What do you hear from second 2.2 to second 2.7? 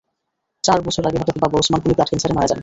মারা যান।